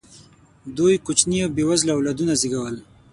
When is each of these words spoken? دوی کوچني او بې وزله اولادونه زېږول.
دوی 0.77 0.95
کوچني 1.05 1.37
او 1.45 1.49
بې 1.55 1.63
وزله 1.69 1.91
اولادونه 1.95 2.33
زېږول. 2.41 2.75